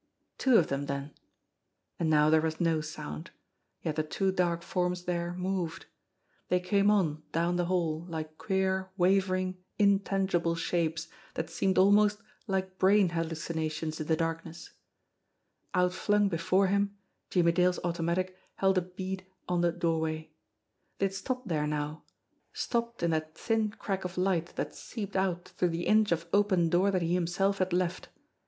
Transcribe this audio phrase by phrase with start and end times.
[0.39, 1.11] Two of them, then!
[1.99, 3.29] And now there was no sound
[3.83, 5.85] yet the two dark forms there moved.
[6.49, 12.17] They came on down the hall like queer, wavering, intangible shapes that seemed almost
[12.47, 14.71] like brain hallucinations in the darkness.
[15.75, 16.97] Outflung before him,
[17.29, 20.31] Jimmie Dale's automatic held a bead on the doorway.
[20.97, 22.01] They had stopped there now,
[22.53, 26.69] stopped in that thin crack of light that seeped out through the inch of open
[26.69, 28.09] door that he himself had left.